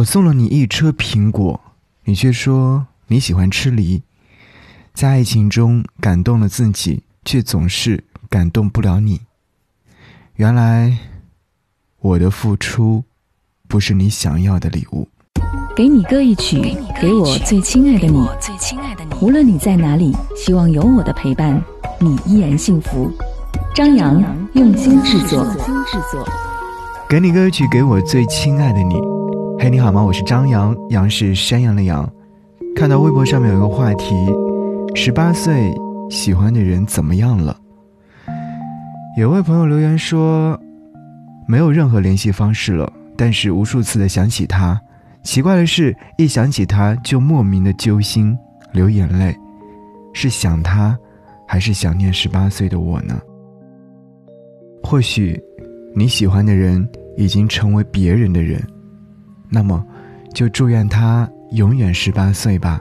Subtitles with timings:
[0.00, 1.60] 我送了你一车苹果，
[2.04, 4.02] 你却说你喜欢吃梨。
[4.94, 9.20] 在爱情中感动了自己，却总是感动不了你。
[10.36, 10.96] 原来
[11.98, 13.04] 我的付出
[13.68, 15.06] 不是你想要的礼物。
[15.76, 18.26] 给你歌一曲，给我最亲爱的你。
[19.20, 21.62] 无论你在哪里，希望有我的陪伴，
[21.98, 23.12] 你依然幸福。
[23.74, 24.18] 张扬
[24.54, 25.46] 用心制作。
[27.06, 28.94] 给你歌曲，给我最亲爱的你。
[29.62, 30.02] 嘿，你好吗？
[30.02, 32.10] 我是张扬，杨是山羊的羊。
[32.74, 34.14] 看到微博上面有一个话题：
[34.94, 35.70] 十八岁
[36.08, 37.54] 喜欢的人怎么样了？
[39.18, 40.58] 有位朋友留言说，
[41.46, 44.80] 没有任何联系方式了，但是无数次的想起他。
[45.24, 48.34] 奇怪的是，一想起他就莫名的揪心、
[48.72, 49.36] 流眼泪，
[50.14, 50.98] 是想他，
[51.46, 53.20] 还是想念十八岁的我呢？
[54.82, 55.38] 或许，
[55.94, 56.88] 你喜欢的人
[57.18, 58.58] 已经成为别人的人，
[59.50, 59.84] 那么，
[60.32, 62.80] 就祝愿他永远十八岁吧。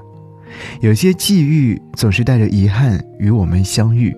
[0.79, 4.15] 有些际遇总是带着遗憾与我们相遇，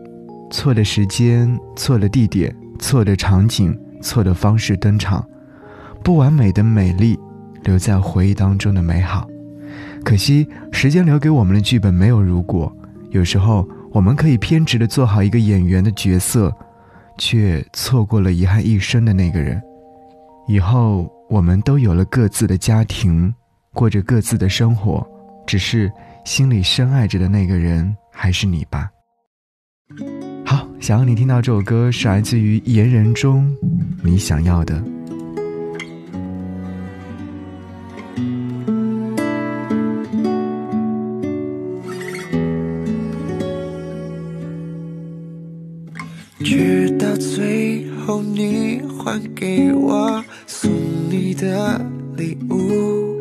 [0.52, 5.26] 错的时间、错的地点、错的场景、错的方式登场，
[6.04, 7.18] 不完美的美丽。
[7.64, 9.28] 留在回忆当中的美好，
[10.04, 12.76] 可惜时间留给我们的剧本没有如果。
[13.12, 16.52] 有时候我们可以偏执的做好一个演员的角色，
[17.20, 19.62] 却错过了遗憾一生的那个人。
[20.48, 23.34] 以后我们都有了各自的家庭，
[23.74, 25.08] 过着各自的生活，
[25.48, 25.90] 只是
[26.26, 28.90] 心里深爱着的那个人还是你吧。
[30.46, 33.50] 好，想要你听到这首歌是来自于言人中，
[34.04, 34.84] 你想要的。
[46.44, 50.70] 直到最后，你还给我送
[51.12, 51.78] 你的
[52.16, 53.18] 礼物，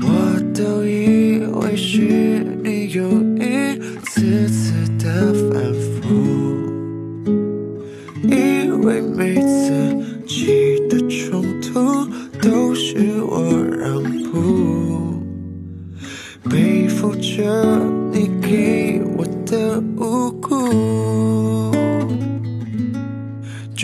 [0.00, 3.10] 我都以为是你有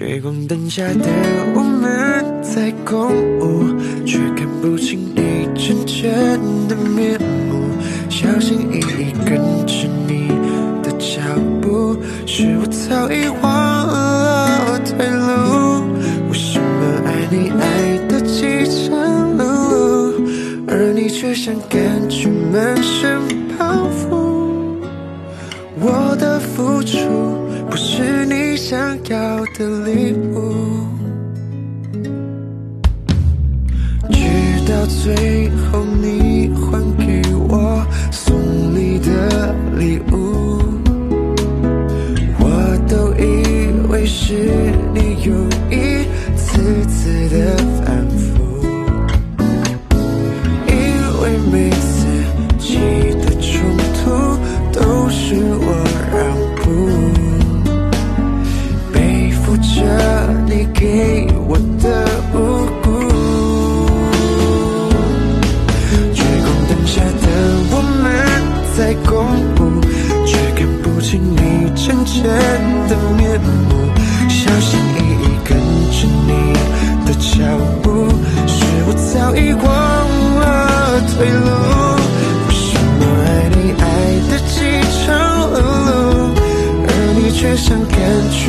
[0.07, 1.09] 追光灯下的
[1.55, 3.11] 我们在共
[3.41, 7.65] 舞，却看不清你真正的面目。
[8.11, 10.29] 小心翼翼跟着你
[10.83, 11.23] 的脚
[11.63, 15.83] 步，是我早已忘了退路。
[16.29, 20.13] 为什么爱你爱的饥肠辘辘，
[20.69, 23.23] 而你却像感觉满身
[23.59, 24.77] 包袱？
[25.81, 27.43] 我的付出。
[27.75, 30.87] 不是你想要的礼物，
[34.13, 36.84] 直到最后你还
[72.15, 72.23] 真
[72.89, 73.51] 的面目。
[74.29, 75.51] 小心翼翼跟
[75.91, 76.31] 着你
[77.07, 77.33] 的脚
[77.83, 77.87] 步，
[78.47, 79.65] 是我早已忘
[80.41, 80.43] 了
[81.11, 81.49] 退路。
[82.47, 82.67] 为什
[82.99, 83.83] 么爱你爱
[84.31, 84.55] 的饥
[85.01, 85.05] 肠
[85.53, 85.57] 辘
[85.89, 85.93] 辘，
[86.87, 87.93] 而你却想感
[88.31, 88.41] 觉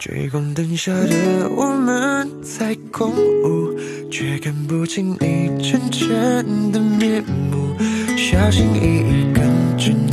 [0.00, 3.78] 追光灯下的我们在共舞，
[4.10, 7.76] 却看不清你真正的面目。
[8.16, 9.44] 小心翼翼跟
[9.76, 10.12] 着你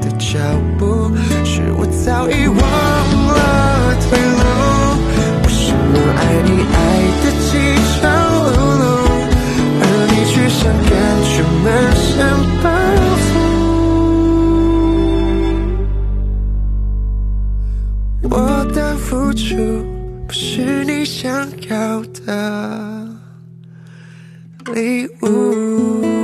[0.00, 0.38] 的脚
[0.78, 1.10] 步，
[1.44, 2.56] 是我早已忘
[3.34, 3.69] 了
[18.22, 19.56] 我的付出
[20.26, 23.08] 不是你想要的
[24.74, 26.19] 礼物。